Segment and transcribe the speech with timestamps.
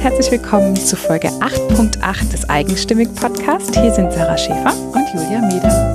[0.00, 3.78] und herzlich willkommen zu Folge 8.8 des Eigenstimmig Podcast.
[3.78, 5.94] Hier sind Sarah Schäfer und Julia Meder.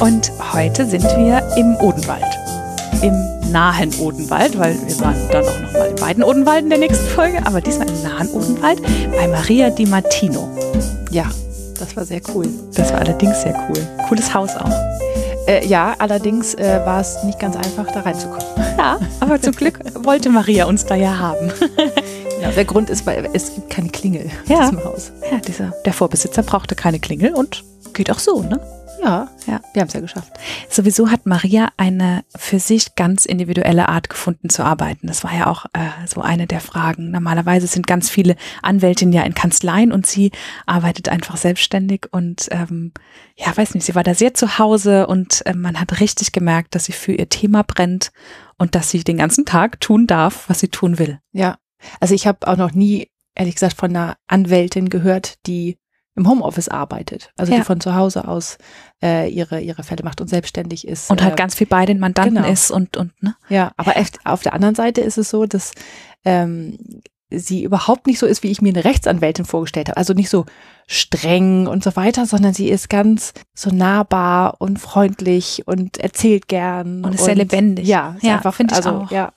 [0.00, 2.24] Und heute sind wir im Odenwald.
[3.00, 3.14] Im
[3.52, 7.06] nahen Odenwald, weil wir waren dann auch noch mal in beiden Odenwalden in der nächsten
[7.06, 8.82] Folge, aber diesmal im nahen Odenwald
[9.12, 10.48] bei Maria Di Martino.
[11.12, 11.30] Ja,
[11.78, 12.48] das war sehr cool.
[12.74, 13.86] Das war allerdings sehr cool.
[14.08, 14.72] Cooles Haus auch.
[15.46, 18.46] Äh, ja, allerdings äh, war es nicht ganz einfach, da reinzukommen.
[18.76, 21.52] Ja, aber zum Glück wollte Maria uns da ja haben.
[22.40, 24.64] Ja, der Grund ist, weil es gibt keine Klingel ja.
[24.64, 25.12] in diesem Haus.
[25.30, 27.64] Ja, dieser, der Vorbesitzer brauchte keine Klingel und
[27.94, 28.60] geht auch so, ne?
[29.02, 30.32] Ja, ja, wir haben es ja geschafft.
[30.68, 35.06] Sowieso hat Maria eine für sich ganz individuelle Art gefunden zu arbeiten.
[35.06, 37.10] Das war ja auch äh, so eine der Fragen.
[37.10, 40.32] Normalerweise sind ganz viele Anwältinnen ja in Kanzleien und sie
[40.66, 42.92] arbeitet einfach selbstständig und ähm,
[43.36, 46.74] ja, weiß nicht, sie war da sehr zu Hause und äh, man hat richtig gemerkt,
[46.74, 48.10] dass sie für ihr Thema brennt
[48.56, 51.20] und dass sie den ganzen Tag tun darf, was sie tun will.
[51.32, 51.56] Ja,
[52.00, 55.78] also ich habe auch noch nie, ehrlich gesagt, von einer Anwältin gehört, die
[56.18, 57.58] im Homeoffice arbeitet, also ja.
[57.58, 58.58] die von zu Hause aus
[59.02, 62.00] äh, ihre ihre Fälle macht und selbstständig ist und halt äh, ganz viel bei den
[62.00, 62.48] Mandanten genau.
[62.48, 63.36] ist und und ne?
[63.48, 63.94] Ja aber
[64.24, 65.72] auf der anderen Seite ist es so dass
[66.24, 66.76] ähm,
[67.30, 69.96] sie überhaupt nicht so ist wie ich mir eine Rechtsanwältin vorgestellt habe.
[69.96, 70.44] Also nicht so
[70.88, 77.04] streng und so weiter sondern sie ist ganz so nahbar und freundlich und erzählt gern
[77.04, 77.86] und ist und, sehr lebendig.
[77.86, 79.10] ja, ja einfach finde ich also, auch.
[79.12, 79.32] ja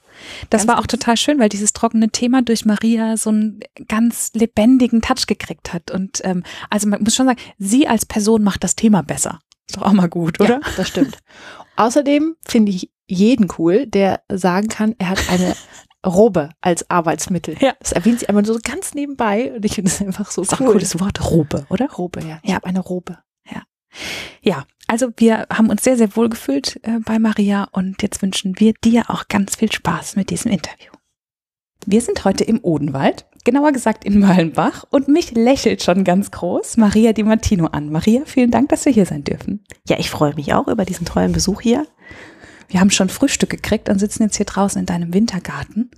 [0.49, 5.01] das war auch total schön, weil dieses trockene Thema durch Maria so einen ganz lebendigen
[5.01, 5.91] Touch gekriegt hat.
[5.91, 9.39] Und ähm, also man muss schon sagen, sie als Person macht das Thema besser.
[9.67, 10.59] Ist doch auch mal gut, oder?
[10.61, 11.17] Ja, das stimmt.
[11.75, 15.55] Außerdem finde ich jeden cool, der sagen kann, er hat eine
[16.05, 17.55] Robe als Arbeitsmittel.
[17.59, 17.73] Ja.
[17.79, 20.59] Das erwähnt sie einmal so ganz nebenbei und ich finde es einfach so das ist
[20.59, 20.67] cool.
[20.67, 21.89] Ein cooles Wort, Robe, oder?
[21.91, 22.39] Robe, ja.
[22.43, 22.55] Ich ja.
[22.55, 23.19] habe eine Robe.
[24.41, 24.65] Ja.
[24.87, 28.73] Also wir haben uns sehr, sehr wohl gefühlt äh, bei Maria und jetzt wünschen wir
[28.83, 30.91] dir auch ganz viel Spaß mit diesem Interview.
[31.85, 36.75] Wir sind heute im Odenwald, genauer gesagt in Möllenbach und mich lächelt schon ganz groß
[36.75, 37.89] Maria Di Martino an.
[37.89, 39.63] Maria, vielen Dank, dass wir hier sein dürfen.
[39.87, 41.87] Ja, ich freue mich auch über diesen tollen Besuch hier.
[42.67, 45.91] Wir haben schon Frühstück gekriegt und sitzen jetzt hier draußen in deinem Wintergarten.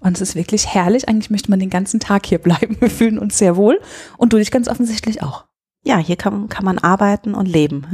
[0.00, 1.08] Und es ist wirklich herrlich.
[1.08, 2.76] Eigentlich möchte man den ganzen Tag hier bleiben.
[2.80, 3.80] Wir fühlen uns sehr wohl.
[4.18, 5.46] Und du dich ganz offensichtlich auch.
[5.84, 7.86] Ja, hier kann, kann man arbeiten und leben.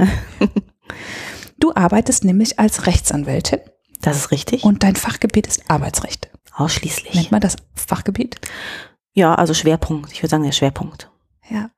[1.58, 3.60] du arbeitest nämlich als Rechtsanwältin.
[4.00, 4.64] Das ist richtig.
[4.64, 6.30] Und dein Fachgebiet ist Arbeitsrecht.
[6.54, 7.14] Ausschließlich.
[7.14, 8.40] Nennt man das Fachgebiet?
[9.12, 10.12] Ja, also Schwerpunkt.
[10.12, 11.10] Ich würde sagen, der Schwerpunkt.
[11.48, 11.70] Ja.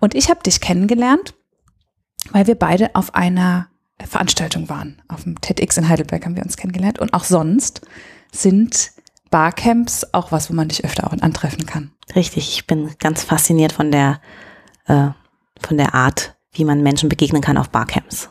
[0.00, 1.34] Und ich habe dich kennengelernt,
[2.32, 3.68] weil wir beide auf einer
[4.04, 5.02] Veranstaltung waren.
[5.08, 6.98] Auf dem TEDx in Heidelberg haben wir uns kennengelernt.
[6.98, 7.80] Und auch sonst
[8.32, 8.92] sind
[9.30, 11.92] Barcamps auch was, wo man dich öfter auch antreffen kann.
[12.14, 12.52] Richtig.
[12.52, 14.20] Ich bin ganz fasziniert von der
[14.86, 15.08] äh,
[15.60, 18.28] von der Art, wie man Menschen begegnen kann auf Barcamps.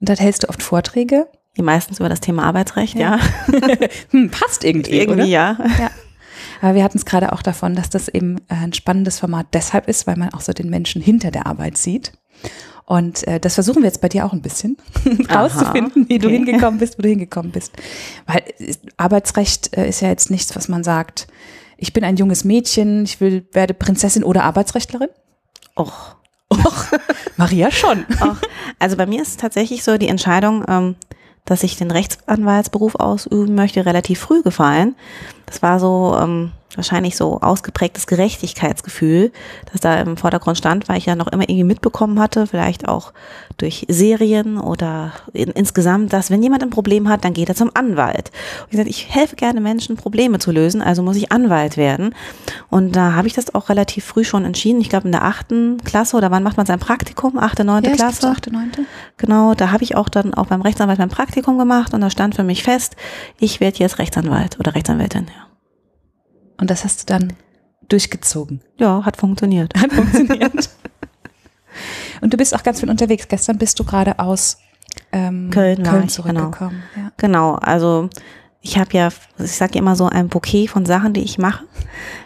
[0.00, 1.28] Und da hältst du oft Vorträge?
[1.56, 3.18] Die meistens über das Thema Arbeitsrecht, ja.
[3.50, 3.88] ja.
[4.10, 5.24] hm, passt irgendwie, irgendwie oder?
[5.24, 5.56] ja.
[5.78, 5.90] ja.
[6.60, 9.88] Aber wir hatten es gerade auch davon, dass das eben äh, ein spannendes Format deshalb
[9.88, 12.12] ist, weil man auch so den Menschen hinter der Arbeit sieht.
[12.84, 14.76] Und äh, das versuchen wir jetzt bei dir auch ein bisschen
[15.34, 16.18] rauszufinden, wie okay.
[16.18, 17.72] du hingekommen bist, wo du hingekommen bist.
[18.26, 21.26] Weil äh, Arbeitsrecht äh, ist ja jetzt nichts, was man sagt,
[21.78, 25.08] ich bin ein junges Mädchen, ich will, werde Prinzessin oder Arbeitsrechtlerin.
[25.76, 26.16] Och.
[26.48, 26.86] Och,
[27.36, 28.04] Maria schon.
[28.20, 28.36] Och.
[28.78, 30.96] Also bei mir ist tatsächlich so die Entscheidung, ähm,
[31.44, 34.96] dass ich den Rechtsanwaltsberuf ausüben möchte, relativ früh gefallen.
[35.46, 39.32] Das war so ähm, wahrscheinlich so ausgeprägtes Gerechtigkeitsgefühl,
[39.72, 43.12] das da im Vordergrund stand, weil ich ja noch immer irgendwie mitbekommen hatte, vielleicht auch
[43.56, 47.70] durch Serien oder in, insgesamt, dass wenn jemand ein Problem hat, dann geht er zum
[47.74, 48.30] Anwalt.
[48.60, 52.14] Und ich gesagt, ich helfe gerne Menschen, Probleme zu lösen, also muss ich Anwalt werden.
[52.68, 54.80] Und da habe ich das auch relativ früh schon entschieden.
[54.80, 57.38] Ich glaube in der achten Klasse oder wann macht man sein Praktikum?
[57.38, 58.28] Achte, neunte ja, Klasse?
[58.28, 58.82] Achte, neunte.
[59.16, 62.34] Genau, da habe ich auch dann auch beim Rechtsanwalt mein Praktikum gemacht und da stand
[62.34, 62.96] für mich fest,
[63.38, 65.26] ich werde jetzt Rechtsanwalt oder Rechtsanwältin.
[65.26, 65.45] Ja.
[66.58, 67.32] Und das hast du dann
[67.88, 68.60] durchgezogen.
[68.78, 69.72] Ja, hat funktioniert.
[69.78, 70.70] Hat funktioniert.
[72.20, 73.28] Und du bist auch ganz viel unterwegs.
[73.28, 74.58] Gestern bist du gerade aus
[75.12, 76.82] ähm, Köln, Köln ich, zurückgekommen.
[76.94, 77.12] Genau, ja.
[77.16, 78.08] genau also
[78.62, 79.08] ich habe ja,
[79.38, 81.64] ich sage immer so ein Bouquet von Sachen, die ich mache.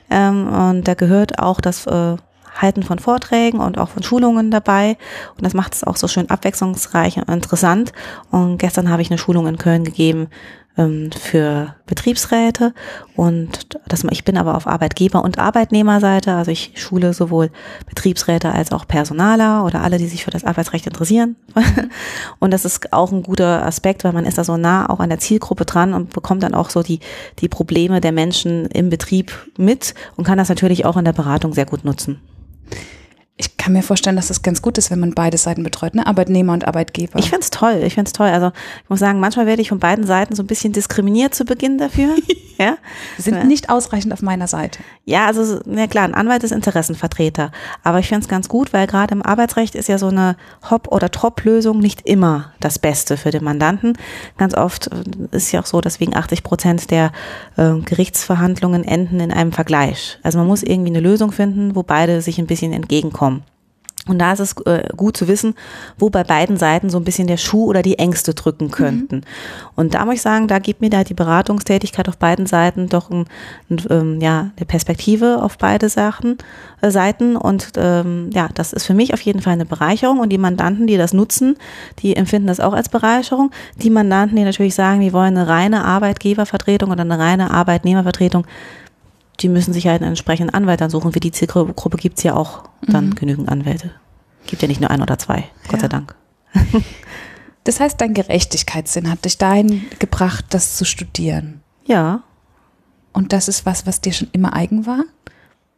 [0.08, 2.16] Ähm, und da gehört auch das äh,
[2.54, 4.96] Halten von Vorträgen und auch von Schulungen dabei.
[5.37, 7.93] Und das macht es auch so schön abwechslungsreich und interessant.
[8.31, 10.28] Und gestern habe ich eine Schulung in Köln gegeben
[10.76, 12.72] ähm, für Betriebsräte
[13.17, 17.50] und das, ich bin aber auf Arbeitgeber- und Arbeitnehmerseite, also ich schule sowohl
[17.87, 21.37] Betriebsräte als auch Personaler oder alle, die sich für das Arbeitsrecht interessieren.
[22.38, 25.11] und das ist auch ein guter Aspekt, weil man ist da so nah auch an
[25.11, 27.00] der Zielgruppe dran und bekommt dann auch so die,
[27.40, 31.52] die Probleme der Menschen im Betrieb mit und kann das natürlich auch in der Beratung
[31.52, 32.20] sehr gut nutzen.
[33.37, 36.06] Ich kann mir vorstellen, dass das ganz gut ist, wenn man beide Seiten betreut, ne?
[36.06, 37.18] Arbeitnehmer und Arbeitgeber.
[37.18, 38.28] Ich find's toll, ich find's toll.
[38.28, 38.52] Also
[38.82, 41.76] ich muss sagen, manchmal werde ich von beiden Seiten so ein bisschen diskriminiert zu Beginn
[41.76, 42.14] dafür.
[42.58, 42.78] ja.
[43.18, 44.80] Sie sind nicht ausreichend auf meiner Seite.
[45.04, 47.52] Ja, also, ja klar, ein Anwalt ist Interessenvertreter.
[47.84, 50.36] Aber ich finde es ganz gut, weil gerade im Arbeitsrecht ist ja so eine
[50.70, 53.92] Hop- oder Top-Lösung nicht immer das Beste für den Mandanten.
[54.38, 57.12] Ganz oft äh, ist ja auch so, dass wegen 80 Prozent der
[57.58, 60.18] äh, Gerichtsverhandlungen enden in einem Vergleich.
[60.22, 63.42] Also man muss irgendwie eine Lösung finden, wo beide sich ein bisschen entgegenkommen.
[64.08, 65.55] Und da ist es äh, gut zu wissen,
[65.99, 69.17] wo bei beiden Seiten so ein bisschen der Schuh oder die Ängste drücken könnten.
[69.17, 69.23] Mhm.
[69.76, 73.11] Und da muss ich sagen, da gibt mir da die Beratungstätigkeit auf beiden Seiten doch
[73.11, 73.26] ein,
[73.69, 76.38] ein, ähm, ja, eine Perspektive auf beide Sachen,
[76.81, 77.37] äh, Seiten.
[77.37, 80.19] Und ähm, ja, das ist für mich auf jeden Fall eine Bereicherung.
[80.20, 81.56] Und die Mandanten, die das nutzen,
[81.99, 83.50] die empfinden das auch als Bereicherung.
[83.76, 88.47] Die Mandanten, die natürlich sagen, wir wollen eine reine Arbeitgebervertretung oder eine reine Arbeitnehmervertretung,
[89.40, 91.12] die müssen sich halt einen entsprechenden Anwalt dann suchen.
[91.12, 93.14] Für die Zielgruppe gibt's ja auch dann mhm.
[93.14, 93.90] genügend Anwälte.
[94.46, 95.81] Gibt ja nicht nur ein oder zwei, Gott ja.
[95.81, 96.14] sei Dank.
[97.64, 101.62] das heißt, dein Gerechtigkeitssinn hat dich dahin gebracht, das zu studieren.
[101.84, 102.22] Ja.
[103.12, 105.04] Und das ist was, was dir schon immer eigen war?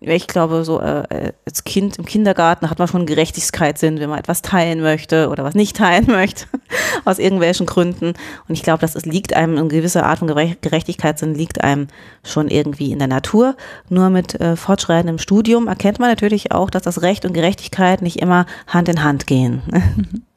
[0.05, 4.43] Ich glaube, so äh, als Kind im Kindergarten hat man schon Gerechtigkeitssinn, wenn man etwas
[4.43, 6.47] teilen möchte oder was nicht teilen möchte,
[7.05, 8.15] aus irgendwelchen Gründen.
[8.49, 11.87] Und ich glaube, das liegt einem, eine gewisse Art von Gerechtigkeitssinn liegt einem
[12.25, 13.57] schon irgendwie in der Natur.
[13.89, 18.21] Nur mit äh, fortschreitendem Studium erkennt man natürlich auch, dass das Recht und Gerechtigkeit nicht
[18.21, 19.63] immer Hand in Hand gehen.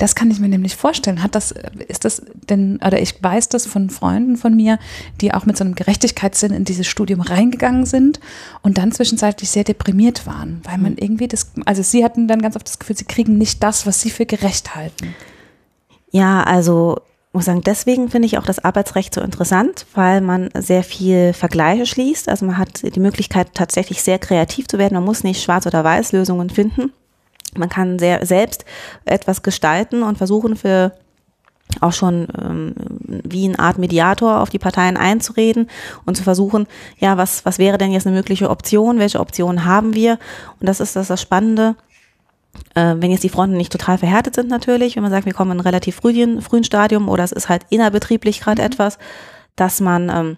[0.00, 1.22] Das kann ich mir nämlich vorstellen.
[1.22, 1.52] Hat das,
[1.88, 4.78] ist das denn, oder ich weiß das von Freunden von mir,
[5.20, 8.18] die auch mit so einem Gerechtigkeitssinn in dieses Studium reingegangen sind
[8.62, 10.98] und dann zwischenzeitlich sehr deprimiert waren, weil man mhm.
[11.00, 14.00] irgendwie das, also sie hatten dann ganz oft das Gefühl, sie kriegen nicht das, was
[14.00, 15.14] sie für gerecht halten.
[16.12, 16.96] Ja, also
[17.34, 21.84] muss sagen, deswegen finde ich auch das Arbeitsrecht so interessant, weil man sehr viel Vergleiche
[21.84, 22.30] schließt.
[22.30, 24.94] Also man hat die Möglichkeit, tatsächlich sehr kreativ zu werden.
[24.94, 26.90] Man muss nicht schwarz oder weiß Lösungen finden.
[27.56, 28.64] Man kann sehr selbst
[29.04, 30.92] etwas gestalten und versuchen für
[31.80, 32.74] auch schon ähm,
[33.06, 35.70] wie eine Art Mediator auf die Parteien einzureden
[36.04, 36.66] und zu versuchen,
[36.98, 40.18] ja, was, was wäre denn jetzt eine mögliche Option, welche Optionen haben wir?
[40.58, 41.76] Und das ist das, das Spannende.
[42.74, 45.52] Äh, wenn jetzt die Fronten nicht total verhärtet sind natürlich, wenn man sagt, wir kommen
[45.52, 48.66] in einem relativ frühen, frühen Stadium oder es ist halt innerbetrieblich gerade mhm.
[48.66, 48.98] etwas,
[49.54, 50.36] dass man ähm,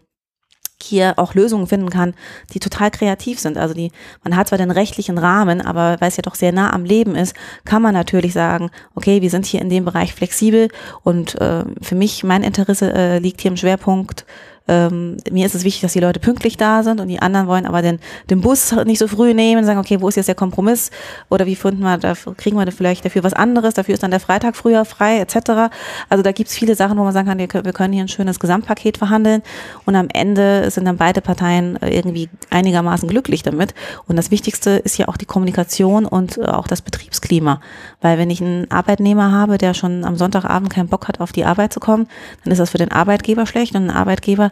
[0.83, 2.15] hier auch Lösungen finden kann,
[2.53, 3.59] die total kreativ sind.
[3.59, 3.91] Also die,
[4.25, 7.15] man hat zwar den rechtlichen Rahmen, aber weil es ja doch sehr nah am Leben
[7.15, 7.35] ist,
[7.65, 10.69] kann man natürlich sagen, okay, wir sind hier in dem Bereich flexibel
[11.03, 14.25] und äh, für mich, mein Interesse äh, liegt hier im Schwerpunkt
[14.69, 17.67] ähm, mir ist es wichtig, dass die Leute pünktlich da sind und die anderen wollen
[17.67, 17.99] aber den,
[18.31, 20.91] den Bus nicht so früh nehmen, sagen, okay, wo ist jetzt der Kompromiss?
[21.31, 24.21] Oder wie finden wir, da kriegen wir vielleicht dafür was anderes, dafür ist dann der
[24.21, 25.73] Freitag früher frei, etc.
[26.09, 28.99] Also da gibt's viele Sachen, wo man sagen kann, wir können hier ein schönes Gesamtpaket
[28.99, 29.43] verhandeln
[29.85, 33.75] und am Ende sind dann beide Parteien äh, irgendwie einigermaßen glücklich damit.
[34.07, 37.61] Und das Wichtigste ist ja auch die Kommunikation und äh, auch das Betriebsklima.
[38.01, 41.45] Weil wenn ich einen Arbeitnehmer habe, der schon am Sonntagabend keinen Bock hat, auf die
[41.45, 42.09] Arbeit zu kommen,
[42.45, 44.52] dann ist das für den Arbeitgeber schlecht und ein Arbeitgeber,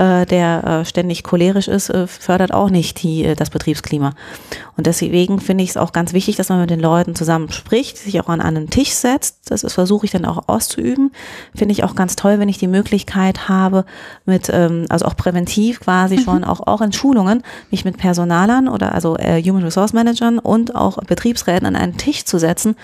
[0.00, 4.14] äh, der äh, ständig cholerisch ist, äh, fördert auch nicht die, das Betriebsklima.
[4.78, 7.98] Und deswegen finde ich es auch ganz wichtig, dass man mit den Leuten zusammen spricht,
[7.98, 9.50] sich auch an einen Tisch setzt.
[9.50, 11.12] Das versuche ich dann auch auszuüben.
[11.54, 13.84] Finde ich auch ganz toll, wenn ich die Möglichkeit habe,
[14.24, 16.20] mit, ähm, also auch präventiv quasi mhm.
[16.22, 20.96] schon auch, auch in Schulungen, mich mit Personalern oder also Human Resource Managern und auch
[20.98, 22.74] Betriebsräten an einen Tisch zu setzen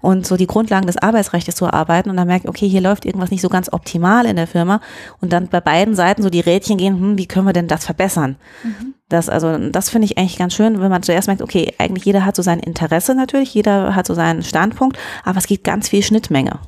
[0.00, 3.04] und so die Grundlagen des Arbeitsrechts zu erarbeiten und dann merke ich, okay, hier läuft
[3.04, 4.80] irgendwas nicht so ganz optimal in der Firma
[5.20, 7.84] und dann bei beiden Seiten so die Rädchen gehen, hm, wie können wir denn das
[7.84, 8.36] verbessern?
[8.62, 8.94] Mhm.
[9.08, 12.24] Das, also, das finde ich eigentlich ganz schön, wenn man zuerst merkt, okay, eigentlich jeder
[12.24, 16.02] hat so sein Interesse natürlich, jeder hat so seinen Standpunkt, aber es gibt ganz viel
[16.02, 16.58] Schnittmenge.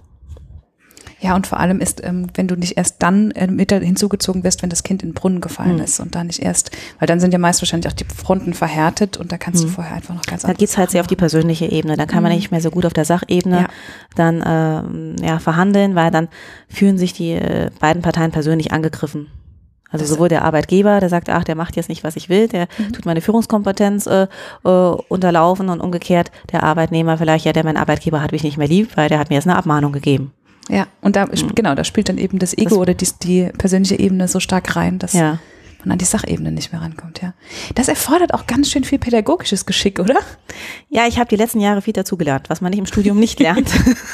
[1.20, 4.62] Ja, und vor allem ist, ähm, wenn du nicht erst dann äh, mit hinzugezogen wirst,
[4.62, 5.84] wenn das Kind in den Brunnen gefallen mhm.
[5.84, 9.16] ist und da nicht erst, weil dann sind ja meist wahrscheinlich auch die Fronten verhärtet
[9.16, 9.68] und da kannst mhm.
[9.68, 11.96] du vorher einfach noch ganz Da geht's halt sehr auf die persönliche Ebene.
[11.96, 12.24] Da kann mhm.
[12.24, 13.68] man nicht mehr so gut auf der Sachebene ja.
[14.16, 16.28] dann äh, ja, verhandeln, weil dann
[16.68, 19.28] fühlen sich die äh, beiden Parteien persönlich angegriffen.
[19.94, 22.66] Also sowohl der Arbeitgeber, der sagt, ach, der macht jetzt nicht, was ich will, der
[22.78, 22.92] mhm.
[22.92, 24.26] tut meine Führungskompetenz äh,
[24.64, 28.66] äh, unterlaufen und umgekehrt der Arbeitnehmer vielleicht, ja, der mein Arbeitgeber hat mich nicht mehr
[28.66, 30.32] lieb, weil der hat mir jetzt eine Abmahnung gegeben.
[30.68, 31.54] Ja, und da, mhm.
[31.54, 34.74] genau, da spielt dann eben das Ego das, oder die, die persönliche Ebene so stark
[34.74, 35.38] rein, dass ja
[35.84, 37.34] man an die Sachebene nicht mehr rankommt, ja.
[37.74, 40.18] Das erfordert auch ganz schön viel pädagogisches Geschick, oder?
[40.88, 43.70] Ja, ich habe die letzten Jahre viel dazugelernt, was man nicht im Studium nicht lernt.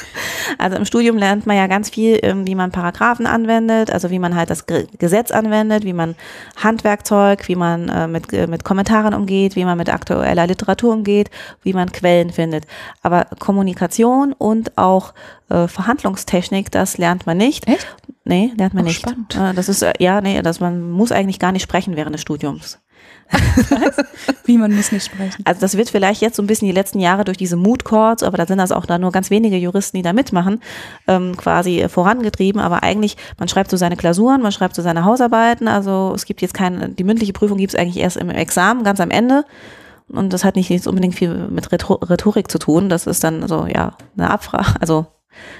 [0.57, 4.19] also im Studium lernt man ja ganz viel, ähm, wie man Paragraphen anwendet, also wie
[4.19, 6.15] man halt das Gesetz anwendet, wie man
[6.55, 11.29] Handwerkzeug, wie man äh, mit, äh, mit Kommentaren umgeht, wie man mit aktueller Literatur umgeht,
[11.63, 12.65] wie man Quellen findet.
[13.01, 15.13] Aber Kommunikation und auch
[15.51, 17.67] äh, Verhandlungstechnik, das lernt man nicht.
[17.67, 17.87] Echt?
[18.23, 19.01] Nee, lernt man oh, nicht.
[19.01, 19.35] Spannend.
[19.35, 22.21] Äh, das ist, äh, ja, nee, das, man muss eigentlich gar nicht sprechen während des
[22.21, 22.79] Studiums.
[24.45, 25.41] Wie man muss nicht sprechen.
[25.45, 28.23] Also das wird vielleicht jetzt so ein bisschen die letzten Jahre durch diese Mood Courts,
[28.23, 30.61] aber da sind das auch da nur ganz wenige Juristen, die da mitmachen,
[31.07, 32.59] ähm, quasi vorangetrieben.
[32.59, 35.67] Aber eigentlich, man schreibt so seine Klausuren, man schreibt so seine Hausarbeiten.
[35.67, 38.99] Also es gibt jetzt keine, die mündliche Prüfung gibt es eigentlich erst im Examen, ganz
[38.99, 39.45] am Ende.
[40.09, 42.89] Und das hat nicht jetzt unbedingt viel mit Rhetorik zu tun.
[42.89, 45.05] Das ist dann so, ja, eine Abfrage, also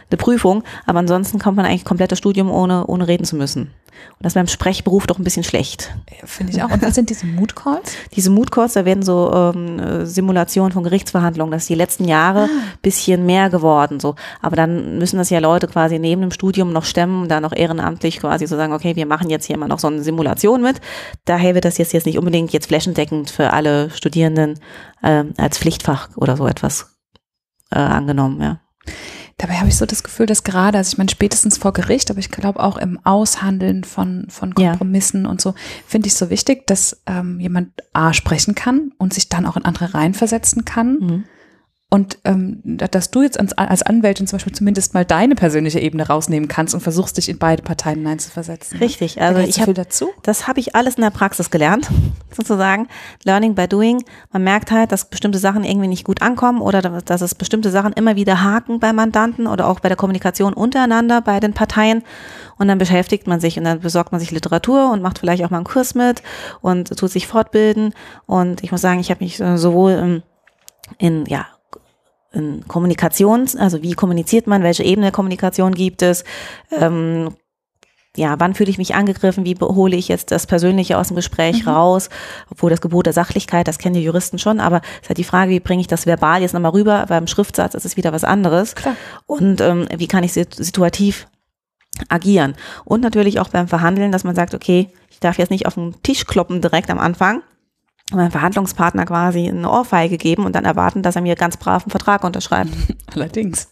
[0.09, 0.63] eine Prüfung.
[0.85, 3.71] Aber ansonsten kommt man eigentlich komplettes Studium ohne, ohne reden zu müssen.
[4.17, 5.93] Und das ist beim Sprechberuf doch ein bisschen schlecht.
[6.25, 6.69] Finde ich auch.
[6.69, 7.93] Und was sind diese Mood Calls?
[8.15, 11.51] Diese Mood Calls, da werden so ähm, Simulationen von Gerichtsverhandlungen.
[11.51, 12.63] Das ist die letzten Jahre ah.
[12.81, 13.99] bisschen mehr geworden.
[13.99, 17.53] So, aber dann müssen das ja Leute quasi neben dem Studium noch stemmen, da noch
[17.53, 20.81] ehrenamtlich quasi so sagen, okay, wir machen jetzt hier mal noch so eine Simulation mit.
[21.25, 24.59] Daher wird das jetzt jetzt nicht unbedingt jetzt flächendeckend für alle Studierenden
[25.01, 26.97] äh, als Pflichtfach oder so etwas
[27.71, 28.41] äh, angenommen.
[28.41, 28.59] Ja.
[29.41, 32.19] Dabei habe ich so das Gefühl, dass gerade, also ich meine, spätestens vor Gericht, aber
[32.19, 35.31] ich glaube auch im Aushandeln von, von Kompromissen ja.
[35.31, 35.55] und so,
[35.87, 39.65] finde ich so wichtig, dass ähm, jemand A sprechen kann und sich dann auch in
[39.65, 40.99] andere reinversetzen kann.
[40.99, 41.23] Mhm.
[41.93, 46.07] Und ähm, dass du jetzt als, als Anwältin zum Beispiel zumindest mal deine persönliche Ebene
[46.07, 48.79] rausnehmen kannst und versuchst, dich in beide Parteien hineinzuversetzen.
[48.79, 50.09] Richtig, also ich habe dazu.
[50.23, 51.89] Das habe ich alles in der Praxis gelernt,
[52.31, 52.87] sozusagen.
[53.25, 54.05] Learning by doing.
[54.31, 57.91] Man merkt halt, dass bestimmte Sachen irgendwie nicht gut ankommen oder dass es bestimmte Sachen
[57.91, 62.03] immer wieder haken bei Mandanten oder auch bei der Kommunikation untereinander bei den Parteien.
[62.57, 65.49] Und dann beschäftigt man sich und dann besorgt man sich Literatur und macht vielleicht auch
[65.49, 66.23] mal einen Kurs mit
[66.61, 67.93] und tut sich fortbilden.
[68.27, 70.23] Und ich muss sagen, ich habe mich sowohl in,
[70.97, 71.47] in ja
[72.33, 76.23] in Kommunikations, also wie kommuniziert man, welche Ebene der Kommunikation gibt es,
[76.71, 77.35] ähm,
[78.17, 81.65] ja, wann fühle ich mich angegriffen, wie hole ich jetzt das Persönliche aus dem Gespräch
[81.65, 81.71] mhm.
[81.71, 82.09] raus,
[82.49, 85.23] obwohl das Gebot der Sachlichkeit, das kennen die Juristen schon, aber es ist halt die
[85.23, 88.25] Frage, wie bringe ich das verbal jetzt nochmal rüber, beim Schriftsatz ist es wieder was
[88.25, 88.75] anderes.
[88.75, 88.95] Klar.
[89.27, 91.27] Und ähm, wie kann ich situativ
[92.09, 92.55] agieren?
[92.83, 95.95] Und natürlich auch beim Verhandeln, dass man sagt, okay, ich darf jetzt nicht auf den
[96.03, 97.43] Tisch kloppen direkt am Anfang,
[98.17, 101.91] meinem Verhandlungspartner quasi eine Ohrfeige geben und dann erwarten, dass er mir ganz brav einen
[101.91, 102.71] Vertrag unterschreibt.
[103.13, 103.69] Allerdings.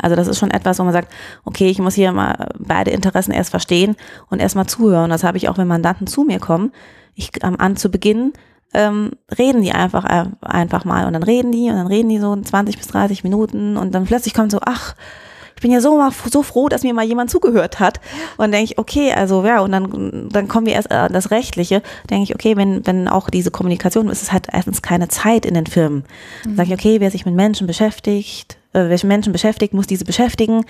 [0.00, 1.12] Also das ist schon etwas, wo man sagt,
[1.44, 3.96] okay, ich muss hier mal beide Interessen erst verstehen
[4.30, 5.10] und erst mal zuhören.
[5.10, 6.72] Das habe ich auch, wenn Mandanten zu mir kommen.
[7.14, 8.32] Ich am an zu Beginn
[8.74, 12.18] ähm, reden die einfach äh, einfach mal und dann reden die und dann reden die
[12.18, 14.94] so 20 bis 30 Minuten und dann plötzlich kommt so, ach,
[15.64, 17.98] bin ja so mal so froh, dass mir mal jemand zugehört hat.
[18.36, 21.80] Und denke ich, okay, also ja, und dann, dann kommen wir erst an das Rechtliche.
[22.10, 25.54] Denke ich, okay, wenn, wenn auch diese Kommunikation ist, es halt erstens keine Zeit in
[25.54, 26.04] den Firmen.
[26.42, 26.56] Dann mhm.
[26.56, 30.66] sage ich, okay, wer sich mit Menschen beschäftigt, äh, welche Menschen beschäftigt, muss diese beschäftigen.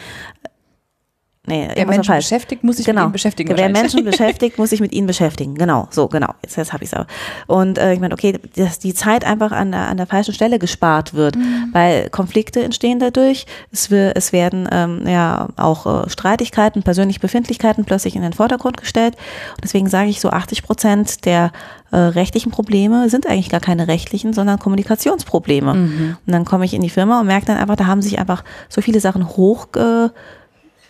[1.47, 2.25] Nee, wer Menschen falsch.
[2.25, 3.03] beschäftigt, muss sich genau.
[3.03, 3.53] mit ihnen beschäftigen.
[3.55, 5.55] Wer Menschen beschäftigt, muss sich mit ihnen beschäftigen.
[5.57, 6.29] Genau, so, genau.
[6.43, 7.05] Jetzt, jetzt habe ich es auch.
[7.47, 10.59] Und äh, ich meine, okay, dass die Zeit einfach an der, an der falschen Stelle
[10.59, 11.69] gespart wird, mhm.
[11.73, 13.45] weil Konflikte entstehen dadurch.
[13.71, 18.79] Es, wir, es werden ähm, ja auch äh, Streitigkeiten, persönliche Befindlichkeiten plötzlich in den Vordergrund
[18.79, 19.15] gestellt.
[19.57, 21.53] Und deswegen sage ich so, 80 Prozent der
[21.91, 25.75] äh, rechtlichen Probleme sind eigentlich gar keine rechtlichen, sondern Kommunikationsprobleme.
[25.75, 26.17] Mhm.
[26.27, 28.45] Und dann komme ich in die Firma und merke dann einfach, da haben sich einfach
[28.71, 30.09] so viele Sachen hoch äh,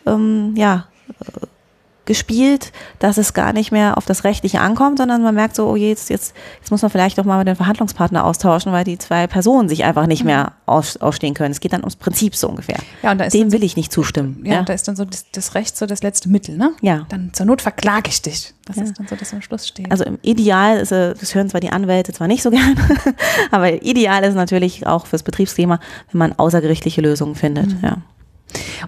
[0.07, 0.87] ähm, ja,
[2.05, 5.77] gespielt, dass es gar nicht mehr auf das Rechtliche ankommt, sondern man merkt so, oh
[5.77, 8.99] je, jetzt, jetzt, jetzt muss man vielleicht doch mal mit dem Verhandlungspartner austauschen, weil die
[8.99, 11.53] zwei Personen sich einfach nicht mehr aus, ausstehen können.
[11.53, 12.79] Es geht dann ums Prinzip so ungefähr.
[13.03, 14.43] Ja, und da ist Dem will ich nicht zustimmen.
[14.45, 14.63] Ja, ja.
[14.63, 16.73] da ist dann so das, das, Recht so das letzte Mittel, ne?
[16.83, 17.07] Ja.
[17.09, 18.55] Dann zur Not verklage ich dich.
[18.67, 18.83] Das ja.
[18.85, 19.91] ist dann so, dass am Schluss steht.
[19.91, 22.77] Also im Ideal ist, das hören zwar die Anwälte zwar nicht so gern,
[23.51, 25.81] aber ideal ist natürlich auch fürs Betriebsthema,
[26.11, 27.79] wenn man außergerichtliche Lösungen findet, mhm.
[27.83, 27.97] ja.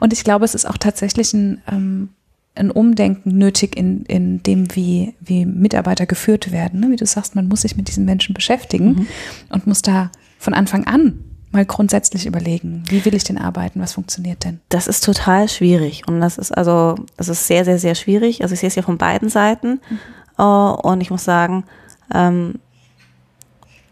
[0.01, 2.11] Und ich glaube, es ist auch tatsächlich ein, ähm,
[2.55, 6.81] ein Umdenken nötig in, in dem, wie, wie Mitarbeiter geführt werden.
[6.81, 6.91] Ne?
[6.91, 9.07] Wie du sagst, man muss sich mit diesen Menschen beschäftigen mhm.
[9.51, 13.95] und muss da von Anfang an mal grundsätzlich überlegen, wie will ich denn arbeiten, was
[13.95, 14.61] funktioniert denn?
[14.69, 18.43] Das ist total schwierig und das ist also, das ist sehr, sehr, sehr schwierig.
[18.43, 20.45] Also ich sehe es ja von beiden Seiten mhm.
[20.45, 21.65] uh, und ich muss sagen,
[22.13, 22.57] ähm,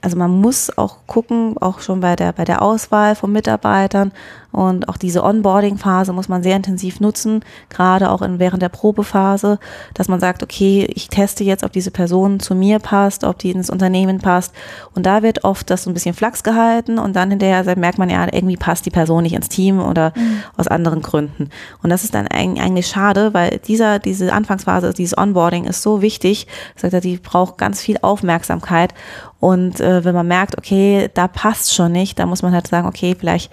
[0.02, 4.12] also man muss auch gucken, auch schon bei der, bei der Auswahl von Mitarbeitern,
[4.54, 9.58] und auch diese Onboarding-Phase muss man sehr intensiv nutzen, gerade auch in, während der Probephase,
[9.94, 13.50] dass man sagt, okay, ich teste jetzt, ob diese Person zu mir passt, ob die
[13.50, 14.54] ins Unternehmen passt.
[14.94, 18.08] Und da wird oft das so ein bisschen flachs gehalten und dann hinterher merkt man
[18.08, 20.42] ja, irgendwie passt die Person nicht ins Team oder mhm.
[20.56, 21.50] aus anderen Gründen.
[21.82, 26.46] Und das ist dann eigentlich schade, weil dieser, diese Anfangsphase, dieses Onboarding ist so wichtig.
[26.76, 28.94] Sagt er, die braucht ganz viel Aufmerksamkeit.
[29.40, 32.86] Und äh, wenn man merkt, okay, da passt schon nicht, da muss man halt sagen,
[32.86, 33.50] okay, vielleicht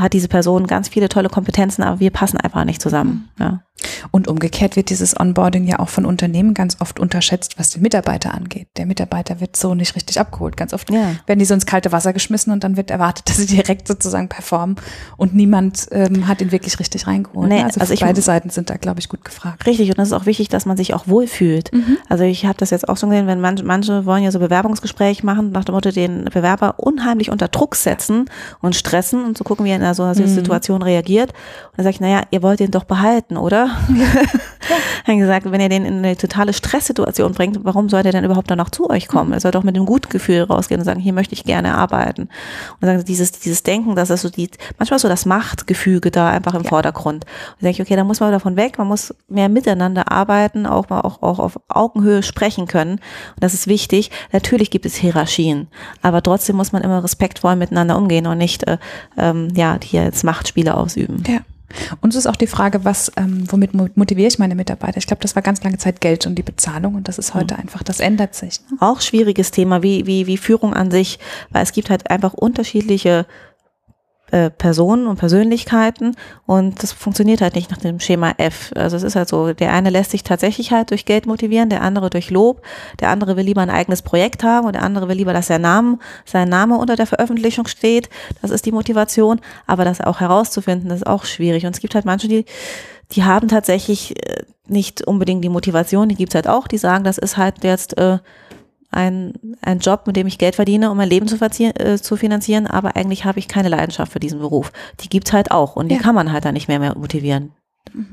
[0.00, 3.28] hat diese Person ganz viele tolle Kompetenzen, aber wir passen einfach nicht zusammen.
[3.38, 3.62] Ja.
[4.10, 8.34] Und umgekehrt wird dieses Onboarding ja auch von Unternehmen ganz oft unterschätzt, was den Mitarbeiter
[8.34, 8.68] angeht.
[8.76, 10.54] Der Mitarbeiter wird so nicht richtig abgeholt.
[10.58, 11.12] Ganz oft Ja.
[11.26, 14.28] werden die so ins kalte Wasser geschmissen und dann wird erwartet, dass sie direkt sozusagen
[14.28, 14.76] performen
[15.16, 17.48] und niemand ähm, hat ihn wirklich richtig reingeholt.
[17.48, 17.64] Nee, ne?
[17.64, 19.64] also also ich- beide Seiten sind da, glaube ich, gut gefragt.
[19.66, 21.70] Richtig, und das ist auch wichtig, dass man sich auch wohlfühlt.
[22.10, 25.24] Also ich habe das jetzt auch schon gesehen, wenn manche, manche wollen ja so Bewerbungsgespräche
[25.24, 28.26] machen, nach dem Motto den Bewerber unheimlich unter Druck setzen
[28.60, 31.30] und stressen und zu gucken, wie er in einer so einer Situation reagiert.
[31.30, 33.70] Und dann sage ich, naja, ihr wollt den doch behalten, oder?
[35.06, 38.50] Dann gesagt, wenn ihr den in eine totale Stresssituation bringt, warum soll der denn überhaupt
[38.50, 39.32] dann noch zu euch kommen?
[39.32, 42.22] Er soll doch mit einem guten Gefühl rausgehen und sagen, hier möchte ich gerne arbeiten.
[42.22, 42.30] Und
[42.82, 46.54] dann sagen dieses, dieses Denken, dass das so die, manchmal so das Machtgefüge da einfach
[46.54, 47.24] im Vordergrund.
[47.24, 50.66] Und dann denke ich, okay, da muss man davon weg, man muss mehr miteinander arbeiten,
[50.66, 52.92] auch mal auch, auch auf Augenhöhe sprechen können.
[52.92, 53.00] Und
[53.40, 54.10] das ist wichtig.
[54.32, 55.68] Natürlich gibt es Hierarchien,
[56.02, 58.78] aber trotzdem muss man immer respektvoll miteinander umgehen und nicht, äh,
[59.16, 61.22] ähm, ja, hier jetzt Machtspiele ausüben.
[61.26, 61.40] Ja.
[62.00, 64.98] Und es ist auch die Frage, was, ähm, womit mo- motiviere ich meine Mitarbeiter?
[64.98, 67.56] Ich glaube, das war ganz lange Zeit Geld und die Bezahlung und das ist heute
[67.56, 68.60] einfach, das ändert sich.
[68.70, 68.78] Ne?
[68.80, 73.24] auch schwieriges Thema, wie, wie, wie Führung an sich, weil es gibt halt einfach unterschiedliche
[74.30, 78.72] äh, Personen und Persönlichkeiten und das funktioniert halt nicht nach dem Schema F.
[78.74, 81.82] Also es ist halt so, der eine lässt sich tatsächlich halt durch Geld motivieren, der
[81.82, 82.62] andere durch Lob,
[83.00, 85.62] der andere will lieber ein eigenes Projekt haben und der andere will lieber, dass sein
[85.62, 88.08] Name, sein Name unter der Veröffentlichung steht.
[88.42, 91.66] Das ist die Motivation, aber das auch herauszufinden, das ist auch schwierig.
[91.66, 92.44] Und es gibt halt manche, die
[93.12, 97.18] die haben tatsächlich äh, nicht unbedingt die Motivation, die gibt's halt auch, die sagen, das
[97.18, 98.18] ist halt jetzt äh,
[98.90, 102.66] ein, ein Job, mit dem ich Geld verdiene, um mein Leben zu, äh, zu finanzieren,
[102.66, 104.72] aber eigentlich habe ich keine Leidenschaft für diesen Beruf.
[105.00, 106.00] Die gibt's halt auch und die Ja.
[106.00, 107.52] kann man halt dann nicht mehr, mehr motivieren.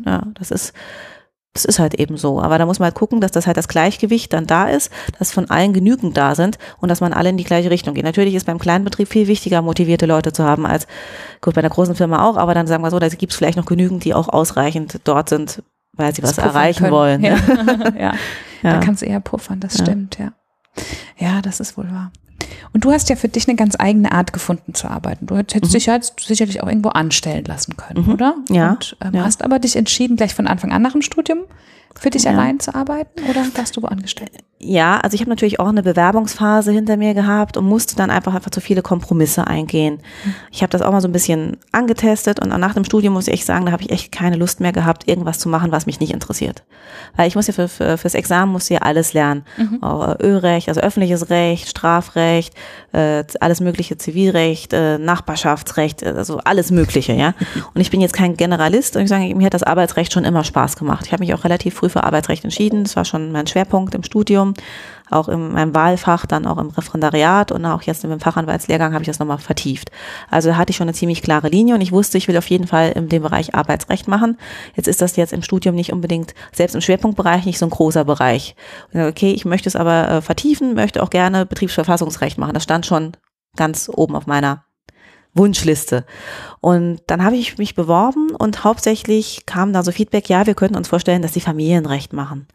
[0.05, 0.73] Ja, das ist,
[1.53, 2.39] das ist halt eben so.
[2.41, 5.31] Aber da muss man halt gucken, dass das halt das Gleichgewicht dann da ist, dass
[5.31, 8.03] von allen genügend da sind und dass man alle in die gleiche Richtung geht.
[8.03, 10.85] Natürlich ist beim kleinen Betrieb viel wichtiger, motivierte Leute zu haben, als
[11.41, 13.57] gut bei einer großen Firma auch, aber dann sagen wir so, da gibt es vielleicht
[13.57, 16.91] noch genügend, die auch ausreichend dort sind, weil sie was puffern erreichen können.
[16.93, 17.23] wollen.
[17.23, 17.35] Ja.
[17.35, 17.93] ne?
[17.99, 18.13] ja.
[18.63, 18.73] Ja.
[18.73, 19.85] Da kannst du eher puffern, das Ja.
[19.85, 20.31] stimmt, ja.
[21.17, 22.11] Ja, das ist wohl wahr.
[22.73, 25.25] Und du hast ja für dich eine ganz eigene Art gefunden zu arbeiten.
[25.25, 28.13] Du hättest dich ja jetzt sicherlich auch irgendwo anstellen lassen können, Mhm.
[28.13, 28.35] oder?
[28.49, 29.23] Ja, Und ähm, ja.
[29.25, 31.39] hast aber dich entschieden, gleich von Anfang an nach dem Studium
[31.99, 32.31] für dich Ja.
[32.31, 34.31] allein zu arbeiten oder warst du angestellt?
[34.59, 38.33] Ja, also ich habe natürlich auch eine Bewerbungsphase hinter mir gehabt und musste dann einfach
[38.33, 39.99] einfach zu viele Kompromisse eingehen.
[40.51, 43.35] Ich habe das auch mal so ein bisschen angetestet und nach dem Studium muss ich
[43.35, 45.99] echt sagen, da habe ich echt keine Lust mehr gehabt, irgendwas zu machen, was mich
[45.99, 46.63] nicht interessiert.
[47.15, 49.43] Weil ich muss ja für, für, fürs Examen muss ja alles lernen.
[49.81, 52.55] Auch, äh, Ölrecht, also öffentliches Recht, Strafrecht,
[52.93, 57.35] äh, alles mögliche Zivilrecht, äh, Nachbarschaftsrecht, äh, also alles Mögliche, ja.
[57.75, 60.43] Und ich bin jetzt kein Generalist und ich sage, mir hat das Arbeitsrecht schon immer
[60.43, 61.05] Spaß gemacht.
[61.05, 62.83] Ich habe mich auch relativ früh für Arbeitsrecht entschieden.
[62.83, 64.53] Das war schon mein Schwerpunkt im Studium,
[65.09, 69.07] auch in meinem Wahlfach, dann auch im Referendariat und auch jetzt im Fachanwaltslehrgang habe ich
[69.07, 69.91] das nochmal vertieft.
[70.29, 72.49] Also da hatte ich schon eine ziemlich klare Linie und ich wusste, ich will auf
[72.49, 74.37] jeden Fall in dem Bereich Arbeitsrecht machen.
[74.75, 78.05] Jetzt ist das jetzt im Studium nicht unbedingt, selbst im Schwerpunktbereich, nicht so ein großer
[78.05, 78.55] Bereich.
[78.93, 82.53] Okay, ich möchte es aber äh, vertiefen, möchte auch gerne Betriebsverfassungsrecht machen.
[82.53, 83.13] Das stand schon
[83.55, 84.66] ganz oben auf meiner
[85.37, 86.05] Wunschliste.
[86.61, 90.77] Und dann habe ich mich beworben und hauptsächlich kam da so Feedback, ja, wir könnten
[90.77, 92.47] uns vorstellen, dass sie Familienrecht machen.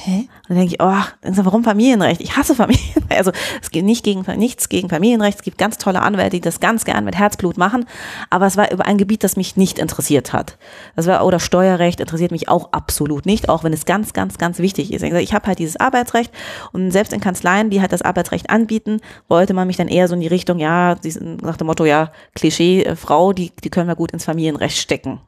[0.00, 0.28] Hä?
[0.48, 2.20] Und dann denke ich, oh, warum Familienrecht?
[2.20, 2.98] Ich hasse Familienrecht.
[3.18, 5.38] Also es gibt nicht gegen, nichts gegen Familienrecht.
[5.38, 7.84] Es gibt ganz tolle Anwälte, die das ganz gern mit Herzblut machen.
[8.30, 10.56] Aber es war über ein Gebiet, das mich nicht interessiert hat.
[10.94, 14.60] Das war, oder Steuerrecht interessiert mich auch absolut nicht, auch wenn es ganz, ganz, ganz
[14.60, 15.02] wichtig ist.
[15.02, 16.32] Ich habe halt dieses Arbeitsrecht
[16.72, 20.14] und selbst in Kanzleien, die halt das Arbeitsrecht anbieten, wollte man mich dann eher so
[20.14, 20.96] in die Richtung, ja,
[21.42, 25.20] nach dem Motto, ja, Klischee, äh, Frau, die, die können wir gut ins Familienrecht stecken.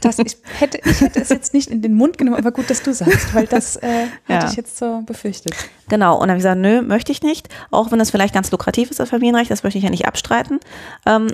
[0.00, 2.82] Das, ich, hätte, ich hätte es jetzt nicht in den Mund genommen, aber gut, dass
[2.82, 4.36] du sagst, weil das äh, Ja.
[4.36, 5.54] hatte ich jetzt so befürchtet.
[5.88, 7.48] Genau, und dann habe ich gesagt, nö, möchte ich nicht.
[7.70, 10.58] Auch wenn das vielleicht ganz lukrativ ist, das Familienrecht, das möchte ich ja nicht abstreiten.
[11.06, 11.28] Ähm,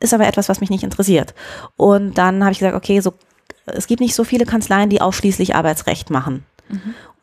[0.00, 1.34] ist aber etwas, was mich nicht interessiert.
[1.76, 3.12] Und dann habe ich gesagt, okay, so,
[3.66, 6.44] es gibt nicht so viele Kanzleien, die ausschließlich Arbeitsrecht machen.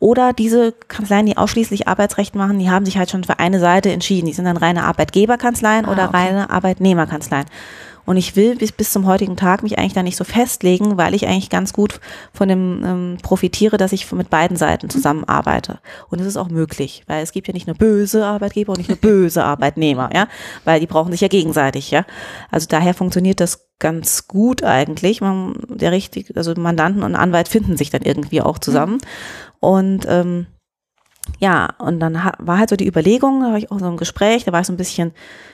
[0.00, 3.90] Oder diese Kanzleien, die ausschließlich Arbeitsrecht machen, die haben sich halt schon für eine Seite
[3.92, 4.26] entschieden.
[4.26, 6.16] Die sind dann reine Arbeitgeberkanzleien Ah, oder okay.
[6.16, 7.46] reine Arbeitnehmerkanzleien.
[8.06, 11.14] Und ich will bis, bis zum heutigen Tag mich eigentlich da nicht so festlegen, weil
[11.14, 12.00] ich eigentlich ganz gut
[12.32, 15.80] von dem ähm, profitiere, dass ich mit beiden Seiten zusammenarbeite.
[16.08, 18.88] Und es ist auch möglich, weil es gibt ja nicht nur böse Arbeitgeber und nicht
[18.88, 20.28] nur böse Arbeitnehmer, ja,
[20.64, 22.06] weil die brauchen sich ja gegenseitig, ja.
[22.50, 25.20] Also daher funktioniert das ganz gut eigentlich.
[25.20, 28.98] Man, der richtig, also Mandanten und Anwalt finden sich dann irgendwie auch zusammen.
[29.60, 30.46] Und ähm,
[31.38, 34.44] ja, und dann war halt so die Überlegung, da war ich auch so im Gespräch,
[34.44, 35.12] da war ich so ein bisschen,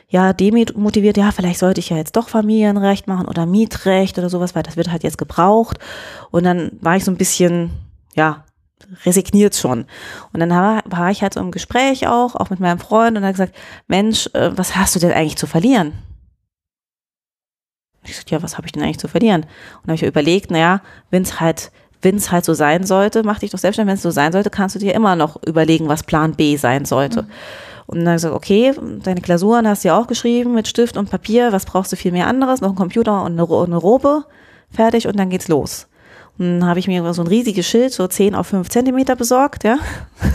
[0.08, 4.54] ja, demotiviert, ja, vielleicht sollte ich ja jetzt doch Familienrecht machen oder Mietrecht oder sowas,
[4.54, 5.78] weil das wird halt jetzt gebraucht.
[6.30, 7.70] Und dann war ich so ein bisschen,
[8.14, 8.44] ja,
[9.04, 9.86] resigniert schon.
[10.32, 13.22] Und dann war, war ich halt so im Gespräch auch, auch mit meinem Freund und
[13.22, 13.56] er hat gesagt,
[13.86, 15.92] Mensch, äh, was hast du denn eigentlich zu verlieren?
[18.04, 19.42] Ich sagte, ja, was habe ich denn eigentlich zu verlieren?
[19.82, 21.70] Und habe ich überlegt, naja, wenn es halt
[22.02, 23.90] wenn es halt so sein sollte, mach dich doch selbstständig.
[23.90, 26.84] Wenn es so sein sollte, kannst du dir immer noch überlegen, was Plan B sein
[26.84, 27.22] sollte.
[27.22, 27.28] Mhm.
[27.86, 31.52] Und dann gesagt, okay, deine Klausuren hast du ja auch geschrieben mit Stift und Papier.
[31.52, 32.60] Was brauchst du viel mehr anderes?
[32.60, 34.24] Noch ein Computer und eine, eine Robe.
[34.70, 35.86] Fertig und dann geht's los.
[36.38, 39.64] Und dann habe ich mir so ein riesiges Schild, so 10 auf 5 Zentimeter besorgt,
[39.64, 39.76] ja.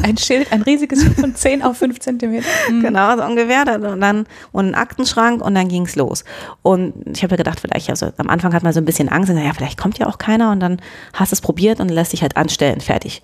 [0.04, 2.46] Ein Schild, ein riesiges Schild von 10 auf 5 Zentimeter.
[2.70, 2.82] Mhm.
[2.88, 3.62] Genau, so ungefähr.
[3.62, 6.24] Und dann, und einen Aktenschrank und dann ging's los.
[6.62, 9.32] Und ich habe ja gedacht, vielleicht, also am Anfang hat man so ein bisschen Angst,
[9.32, 10.80] ja, vielleicht kommt ja auch keiner und dann
[11.14, 13.24] hast du es probiert und lässt dich halt anstellen, fertig.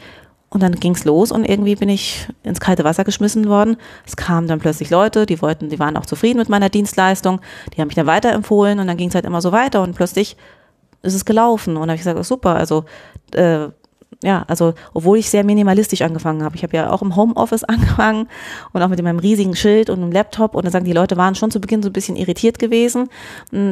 [0.50, 3.78] Und dann ging's los und irgendwie bin ich ins kalte Wasser geschmissen worden.
[4.06, 7.40] Es kamen dann plötzlich Leute, die wollten, die waren auch zufrieden mit meiner Dienstleistung,
[7.76, 10.38] die haben mich dann weiterempfohlen und dann ging's halt immer so weiter und plötzlich
[11.04, 11.76] ist es gelaufen.
[11.76, 12.86] Und habe ich gesagt, super, also
[13.34, 13.68] äh,
[14.22, 16.56] ja, also obwohl ich sehr minimalistisch angefangen habe.
[16.56, 18.28] Ich habe ja auch im Homeoffice angefangen
[18.74, 21.36] und auch mit meinem riesigen Schild und einem Laptop und dann sagen die Leute waren
[21.36, 23.10] schon zu Beginn so ein bisschen irritiert gewesen,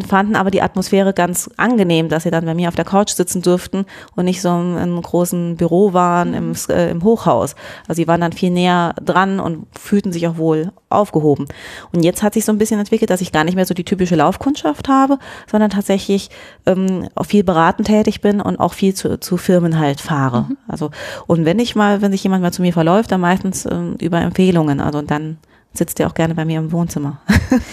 [0.07, 3.41] fanden aber die Atmosphäre ganz angenehm, dass sie dann bei mir auf der Couch sitzen
[3.41, 7.55] durften und nicht so in einem großen Büro waren im, äh, im Hochhaus.
[7.87, 11.45] Also sie waren dann viel näher dran und fühlten sich auch wohl aufgehoben.
[11.91, 13.83] Und jetzt hat sich so ein bisschen entwickelt, dass ich gar nicht mehr so die
[13.83, 15.17] typische Laufkundschaft habe,
[15.49, 16.29] sondern tatsächlich
[16.65, 20.30] ähm, auch viel beratend tätig bin und auch viel zu, zu Firmen halt fahre.
[20.31, 20.57] Mhm.
[20.67, 20.91] Also,
[21.27, 24.21] und wenn ich mal, wenn sich jemand mal zu mir verläuft, dann meistens ähm, über
[24.21, 24.79] Empfehlungen.
[24.79, 25.37] Also dann
[25.73, 27.21] sitzt der auch gerne bei mir im Wohnzimmer.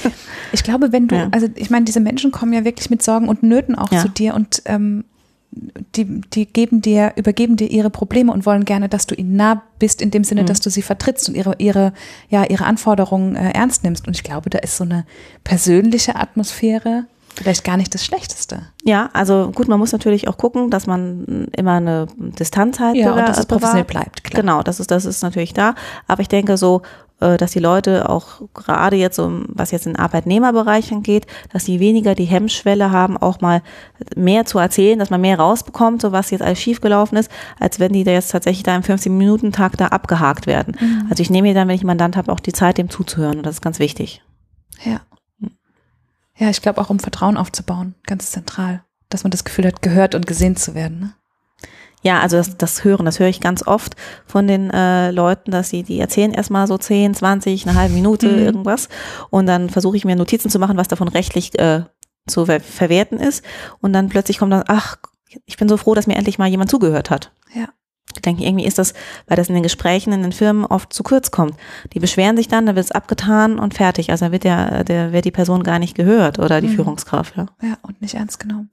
[0.52, 1.28] ich glaube, wenn du, ja.
[1.32, 4.00] also ich meine, diese Menschen kommen ja wirklich mit Sorgen und Nöten auch ja.
[4.00, 5.04] zu dir und ähm,
[5.50, 9.62] die, die geben dir, übergeben dir ihre Probleme und wollen gerne, dass du ihnen nah
[9.78, 10.46] bist, in dem Sinne, mhm.
[10.46, 11.92] dass du sie vertrittst und ihre, ihre,
[12.28, 14.06] ja, ihre Anforderungen äh, ernst nimmst.
[14.06, 15.04] Und ich glaube, da ist so eine
[15.44, 17.06] persönliche Atmosphäre
[17.38, 18.62] vielleicht gar nicht das Schlechteste.
[18.82, 23.12] Ja, also gut, man muss natürlich auch gucken, dass man immer eine Distanz halt ja,
[23.12, 24.24] und dass es professionell bleibt.
[24.24, 24.42] Klar.
[24.42, 25.74] Genau, das ist, das ist natürlich da.
[26.06, 26.82] Aber ich denke so,
[27.20, 31.80] äh, dass die Leute auch gerade jetzt so, was jetzt in Arbeitnehmerbereich angeht, dass sie
[31.80, 33.62] weniger die Hemmschwelle haben, auch mal
[34.16, 37.92] mehr zu erzählen, dass man mehr rausbekommt, so was jetzt alles schiefgelaufen ist, als wenn
[37.92, 40.76] die da jetzt tatsächlich da im 15-Minuten-Tag da abgehakt werden.
[40.78, 41.06] Mhm.
[41.08, 43.38] Also ich nehme mir dann, wenn ich einen Mandant habe, auch die Zeit, dem zuzuhören
[43.38, 44.22] und das ist ganz wichtig.
[44.84, 45.00] Ja.
[46.38, 50.14] Ja, ich glaube auch, um Vertrauen aufzubauen, ganz zentral, dass man das Gefühl hat, gehört
[50.14, 51.00] und gesehen zu werden.
[51.00, 51.14] Ne?
[52.02, 55.70] Ja, also das, das Hören, das höre ich ganz oft von den äh, Leuten, dass
[55.70, 58.38] sie, die erzählen erstmal so 10, 20, eine halbe Minute mhm.
[58.38, 58.88] irgendwas
[59.30, 61.82] und dann versuche ich mir Notizen zu machen, was davon rechtlich äh,
[62.28, 63.44] zu ver verwerten ist
[63.80, 64.96] und dann plötzlich kommt dann, ach,
[65.44, 67.32] ich bin so froh, dass mir endlich mal jemand zugehört hat.
[67.52, 67.68] Ja.
[68.28, 68.94] Ich denke, irgendwie ist das,
[69.26, 71.54] weil das in den Gesprächen in den Firmen oft zu kurz kommt.
[71.92, 74.10] Die beschweren sich dann, dann wird es abgetan und fertig.
[74.10, 76.74] Also dann wird der, der wird die Person gar nicht gehört oder die mhm.
[76.74, 77.36] Führungskraft.
[77.36, 77.46] Ja.
[77.62, 78.70] ja, und nicht ernst genommen.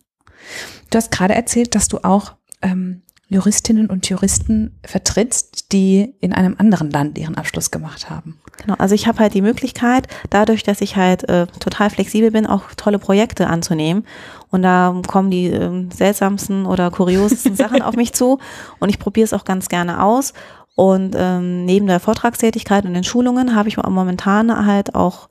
[0.90, 6.56] Du hast gerade erzählt, dass du auch ähm, Juristinnen und Juristen vertrittst, die in einem
[6.60, 8.40] anderen Land ihren Abschluss gemacht haben.
[8.58, 12.46] Genau, also ich habe halt die Möglichkeit, dadurch, dass ich halt äh, total flexibel bin,
[12.46, 14.06] auch tolle Projekte anzunehmen.
[14.52, 18.40] Und da kommen die äh, seltsamsten oder kuriosesten Sachen auf mich zu.
[18.80, 20.34] Und ich probiere es auch ganz gerne aus.
[20.76, 25.30] Und ähm, neben der Vortragstätigkeit und den Schulungen habe ich momentan halt auch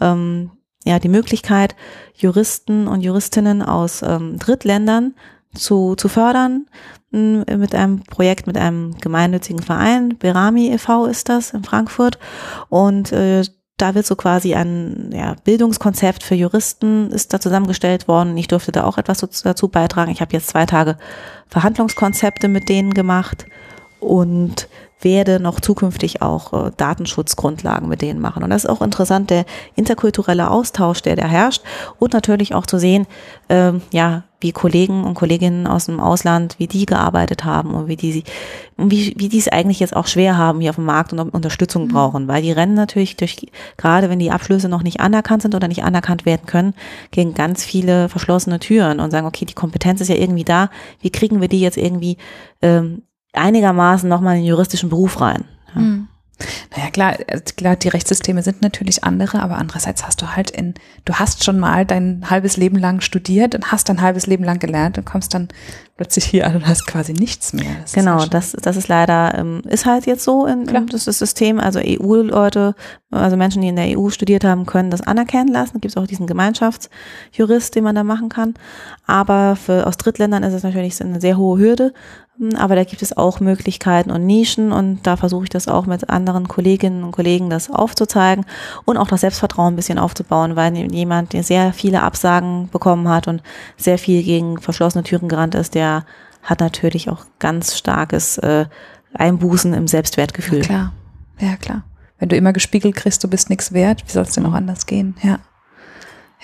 [0.00, 0.52] ähm,
[0.84, 1.76] ja die Möglichkeit,
[2.14, 5.14] Juristen und Juristinnen aus ähm, Drittländern
[5.54, 6.66] zu, zu fördern
[7.10, 10.16] mit einem Projekt, mit einem gemeinnützigen Verein.
[10.18, 11.06] Berami e.V.
[11.06, 12.18] ist das in Frankfurt.
[12.68, 13.44] Und äh,
[13.76, 18.36] da wird so quasi ein ja, Bildungskonzept für Juristen ist da zusammengestellt worden.
[18.36, 20.10] Ich durfte da auch etwas dazu beitragen.
[20.10, 20.96] Ich habe jetzt zwei Tage
[21.48, 23.46] Verhandlungskonzepte mit denen gemacht
[24.04, 24.68] und
[25.00, 28.42] werde noch zukünftig auch äh, Datenschutzgrundlagen mit denen machen.
[28.42, 29.44] Und das ist auch interessant, der
[29.76, 31.62] interkulturelle Austausch, der da herrscht
[31.98, 33.06] und natürlich auch zu sehen,
[33.48, 37.96] äh, ja, wie Kollegen und Kolleginnen aus dem Ausland, wie die gearbeitet haben und wie
[37.96, 38.24] die,
[38.76, 41.84] wie, wie die es eigentlich jetzt auch schwer haben hier auf dem Markt und Unterstützung
[41.84, 41.88] mhm.
[41.88, 43.46] brauchen, weil die rennen natürlich durch,
[43.78, 46.74] gerade wenn die Abschlüsse noch nicht anerkannt sind oder nicht anerkannt werden können,
[47.10, 50.68] gegen ganz viele verschlossene Türen und sagen, okay, die Kompetenz ist ja irgendwie da,
[51.00, 52.18] wie kriegen wir die jetzt irgendwie
[52.60, 53.02] ähm,
[53.34, 55.44] einigermaßen nochmal in den juristischen Beruf rein.
[55.74, 55.80] Ja.
[55.80, 56.08] Mhm.
[56.76, 60.74] Naja, klar, äh, klar, die Rechtssysteme sind natürlich andere, aber andererseits hast du halt in,
[61.04, 64.58] du hast schon mal dein halbes Leben lang studiert und hast dein halbes Leben lang
[64.58, 65.48] gelernt und kommst dann
[65.96, 67.76] plötzlich hier an und hast quasi nichts mehr.
[67.82, 71.60] Das genau, das, das ist leider, ähm, ist halt jetzt so in, in das, System.
[71.60, 72.74] Also EU-Leute,
[73.10, 75.74] also Menschen, die in der EU studiert haben, können das anerkennen lassen.
[75.74, 78.54] Da gibt es auch diesen Gemeinschaftsjurist, den man da machen kann.
[79.06, 81.92] Aber für, aus Drittländern ist es natürlich eine sehr hohe Hürde.
[82.38, 85.86] Hm, aber da gibt es auch Möglichkeiten und Nischen und da versuche ich das auch
[85.86, 88.44] mit anderen Kolleginnen und Kollegen das aufzuzeigen
[88.84, 93.28] und auch das Selbstvertrauen ein bisschen aufzubauen, weil jemand, der sehr viele Absagen bekommen hat
[93.28, 93.42] und
[93.76, 95.83] sehr viel gegen verschlossene Türen gerannt ist, der
[96.42, 98.66] hat natürlich auch ganz starkes äh,
[99.14, 100.58] Einbußen im Selbstwertgefühl.
[100.60, 100.92] Ja, klar,
[101.40, 101.84] ja klar.
[102.18, 104.86] Wenn du immer gespiegelt kriegst, du bist nichts wert, wie soll es denn auch anders
[104.86, 105.16] gehen?
[105.22, 105.40] Ja,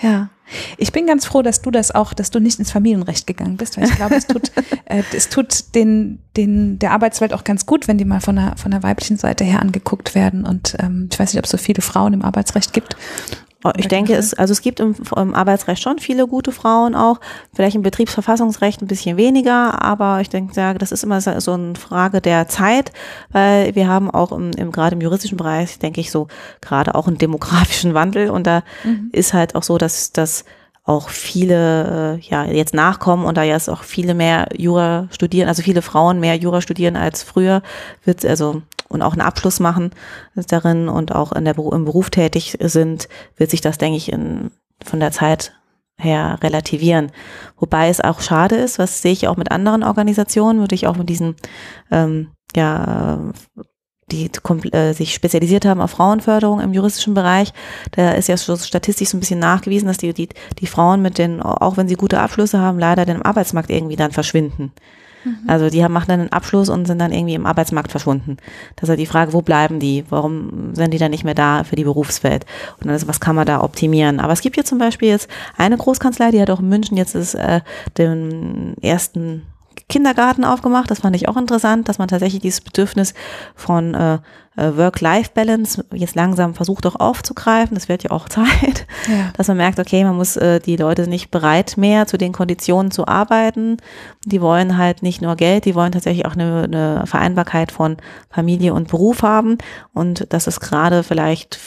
[0.01, 0.29] ja.
[0.77, 3.77] Ich bin ganz froh, dass du das auch, dass du nicht ins Familienrecht gegangen bist,
[3.77, 4.51] weil ich glaube, es tut,
[4.85, 8.57] äh, es tut den, den, der Arbeitswelt auch ganz gut, wenn die mal von der,
[8.57, 10.45] von der weiblichen Seite her angeguckt werden.
[10.45, 12.97] Und ähm, ich weiß nicht, ob es so viele Frauen im Arbeitsrecht gibt.
[13.63, 17.19] Oh, ich denke, es, also es gibt im, im, Arbeitsrecht schon viele gute Frauen auch,
[17.53, 22.21] vielleicht im Betriebsverfassungsrecht ein bisschen weniger, aber ich denke, das ist immer so eine Frage
[22.21, 22.91] der Zeit,
[23.31, 26.27] weil wir haben auch im, im gerade im juristischen Bereich, denke ich, so
[26.61, 29.09] gerade auch einen demografischen Wandel und da mhm.
[29.11, 30.43] ist halt auch so, dass, dass
[30.83, 35.61] auch viele äh, ja jetzt nachkommen und da jetzt auch viele mehr Jura studieren, also
[35.61, 37.61] viele Frauen mehr Jura studieren als früher,
[38.03, 39.91] wird also und auch einen Abschluss machen
[40.35, 44.51] darin und auch in der, im Beruf tätig sind, wird sich das, denke ich, in,
[44.83, 45.53] von der Zeit
[45.97, 47.11] her relativieren.
[47.57, 50.97] Wobei es auch schade ist, was sehe ich auch mit anderen Organisationen, würde ich auch
[50.97, 51.35] mit diesen,
[51.89, 53.31] ähm, ja,
[54.11, 54.29] die
[54.71, 57.53] äh, sich spezialisiert haben auf Frauenförderung im juristischen Bereich.
[57.91, 61.17] Da ist ja so statistisch so ein bisschen nachgewiesen, dass die, die, die Frauen mit
[61.17, 64.71] den, auch wenn sie gute Abschlüsse haben, leider den Arbeitsmarkt irgendwie dann verschwinden.
[65.23, 65.37] Mhm.
[65.47, 68.37] Also die haben, machen dann einen Abschluss und sind dann irgendwie im Arbeitsmarkt verschwunden.
[68.75, 70.03] Das ist halt die Frage, wo bleiben die?
[70.09, 72.45] Warum sind die dann nicht mehr da für die Berufswelt?
[72.79, 74.19] Und dann ist, was kann man da optimieren?
[74.19, 77.15] Aber es gibt hier zum Beispiel jetzt eine Großkanzlei, die hat auch in München jetzt
[77.15, 77.61] ist, äh,
[77.97, 79.43] den ersten
[79.91, 80.89] Kindergarten aufgemacht.
[80.89, 83.13] Das fand ich auch interessant, dass man tatsächlich dieses Bedürfnis
[83.55, 84.19] von äh,
[84.55, 87.75] äh, Work-Life-Balance jetzt langsam versucht auch aufzugreifen.
[87.75, 89.31] Das wird ja auch Zeit, ja.
[89.35, 92.91] dass man merkt, okay, man muss äh, die Leute nicht bereit mehr zu den Konditionen
[92.91, 93.77] zu arbeiten.
[94.25, 97.97] Die wollen halt nicht nur Geld, die wollen tatsächlich auch eine, eine Vereinbarkeit von
[98.29, 99.57] Familie und Beruf haben.
[99.93, 101.59] Und das ist gerade vielleicht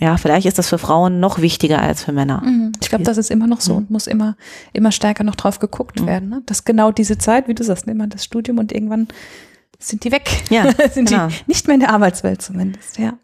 [0.00, 2.42] ja, vielleicht ist das für Frauen noch wichtiger als für Männer.
[2.42, 2.72] Mhm.
[2.80, 3.94] Ich glaube, das ist immer noch so und mhm.
[3.94, 4.36] muss immer,
[4.72, 6.06] immer stärker noch drauf geguckt mhm.
[6.06, 6.28] werden.
[6.30, 6.42] Ne?
[6.46, 9.08] Dass genau diese Zeit, wie du sagst, immer das Studium und irgendwann
[9.78, 10.42] sind die weg.
[10.48, 11.28] Ja, sind genau.
[11.28, 13.18] die nicht mehr in der Arbeitswelt zumindest, ja.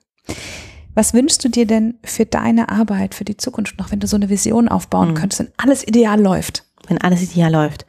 [0.95, 4.17] Was wünschst du dir denn für deine Arbeit, für die Zukunft noch, wenn du so
[4.17, 5.15] eine Vision aufbauen mhm.
[5.15, 6.65] könntest, wenn alles ideal läuft?
[6.89, 7.87] Wenn alles ideal läuft.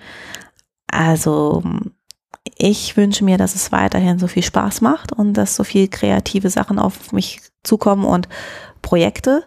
[0.87, 1.61] Also,
[2.57, 6.49] ich wünsche mir, dass es weiterhin so viel Spaß macht und dass so viel kreative
[6.49, 8.27] Sachen auf mich zukommen und
[8.81, 9.43] Projekte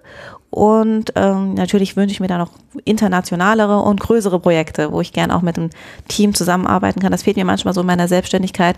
[0.51, 2.51] und ähm, natürlich wünsche ich mir da noch
[2.85, 5.71] internationalere und größere Projekte, wo ich gern auch mit einem
[6.09, 7.13] Team zusammenarbeiten kann.
[7.13, 8.77] Das fehlt mir manchmal so in meiner Selbstständigkeit.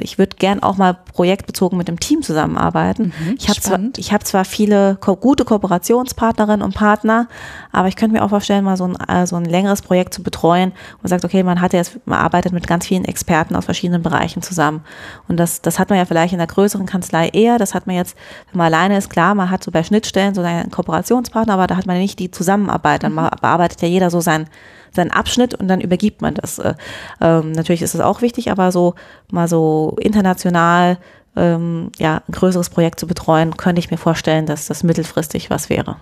[0.00, 3.14] Ich würde gern auch mal projektbezogen mit dem Team zusammenarbeiten.
[3.18, 7.28] Mhm, ich habe zwar, ich hab zwar viele ko gute Kooperationspartnerinnen und Partner,
[7.72, 10.22] aber ich könnte mir auch vorstellen, mal so ein, äh, so ein längeres Projekt zu
[10.22, 14.02] betreuen und sagt, okay, man hat jetzt, man arbeitet mit ganz vielen Experten aus verschiedenen
[14.02, 14.82] Bereichen zusammen.
[15.28, 17.58] Und das, das hat man ja vielleicht in der größeren Kanzlei eher.
[17.58, 18.16] Das hat man jetzt,
[18.50, 21.66] wenn man alleine ist, klar, man hat so bei Schnittstellen so seine Kooperation Kooperationspartner, aber
[21.66, 23.02] da hat man nicht die Zusammenarbeit.
[23.02, 23.28] Dann mhm.
[23.40, 24.48] bearbeitet ja jeder so sein,
[24.92, 26.58] seinen Abschnitt und dann übergibt man das.
[26.58, 26.74] Äh,
[27.20, 28.94] ähm, natürlich ist das auch wichtig, aber so
[29.30, 30.98] mal so international
[31.36, 35.68] ähm, ja, ein größeres Projekt zu betreuen, könnte ich mir vorstellen, dass das mittelfristig was
[35.68, 35.96] wäre.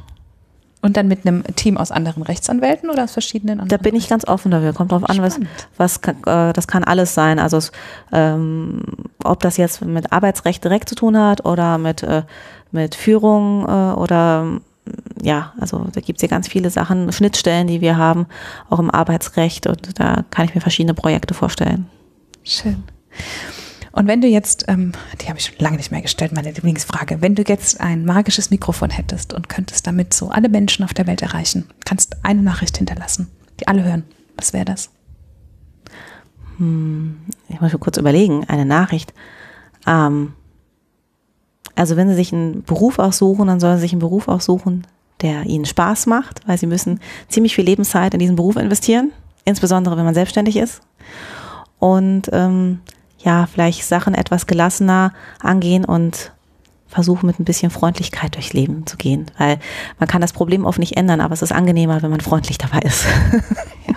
[0.81, 3.69] Und dann mit einem Team aus anderen Rechtsanwälten oder aus verschiedenen anderen?
[3.71, 4.75] Da bin ich ganz offen dafür.
[4.75, 5.41] Kommt drauf an, was,
[5.79, 7.39] was kann, äh, das kann alles sein.
[7.39, 7.59] Also
[8.13, 8.83] ähm,
[9.25, 12.25] ob das jetzt mit Arbeitsrecht direkt zu tun hat oder mit, äh,
[12.71, 14.61] mit Führung äh, oder
[15.23, 18.27] ja, also da gibt es ja ganz viele Sachen, Schnittstellen, die wir haben,
[18.69, 21.87] auch im Arbeitsrecht und da kann ich mir verschiedene Projekte vorstellen.
[22.43, 22.85] Schön.
[23.93, 27.23] Und wenn du jetzt, ähm, die habe ich schon lange nicht mehr gestellt, meine Lieblingsfrage,
[27.23, 31.07] wenn du jetzt ein magisches Mikrofon hättest und könntest damit so alle Menschen auf der
[31.07, 33.29] Welt erreichen, kannst eine Nachricht hinterlassen,
[33.61, 34.03] die alle hören,
[34.37, 34.91] was wäre das?
[36.59, 39.15] Hm, ich muss mir kurz überlegen, eine Nachricht.
[39.87, 40.33] Ähm,
[41.77, 44.87] also wenn Sie sich einen Beruf aussuchen, dann sollen Sie sich einen Beruf aussuchen,
[45.23, 49.13] der Ihnen Spaß macht, weil Sie müssen ziemlich viel Lebenszeit in diesen Beruf investieren,
[49.45, 50.81] insbesondere wenn man selbstständig ist.
[51.79, 52.81] Und ähm,
[53.19, 56.33] ja, vielleicht Sachen etwas gelassener angehen und
[56.87, 59.59] versuchen mit ein bisschen Freundlichkeit durchs Leben zu gehen, weil
[59.99, 62.79] man kann das Problem oft nicht ändern, aber es ist angenehmer, wenn man freundlich dabei
[62.81, 63.05] ist.
[63.89, 63.95] ja,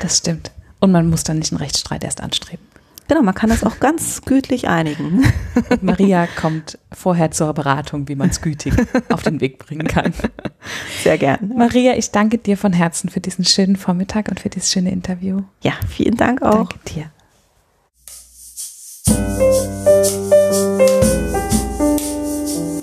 [0.00, 0.50] das stimmt.
[0.80, 2.66] Und man muss dann nicht einen Rechtsstreit erst anstreben.
[3.12, 5.22] Genau, man kann das auch ganz gütlich einigen.
[5.68, 8.72] Und Maria kommt vorher zur Beratung, wie man es gütig
[9.10, 10.14] auf den Weg bringen kann.
[11.02, 11.52] Sehr gern.
[11.54, 15.42] Maria, ich danke dir von Herzen für diesen schönen Vormittag und für dieses schöne Interview.
[15.60, 16.70] Ja, vielen Dank auch.
[16.70, 17.10] Danke dir.